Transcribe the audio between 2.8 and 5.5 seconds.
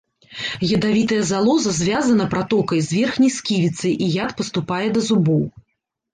з верхняй сківіцай, і яд паступае да зубоў.